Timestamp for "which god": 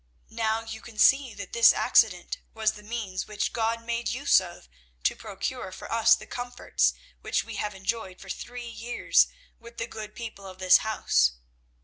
3.27-3.85